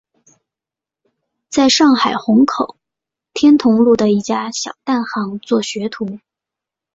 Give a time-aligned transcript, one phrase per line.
[1.47, 2.75] 在上海虹口
[3.33, 6.17] 天潼路的一家小蛋行做学徒。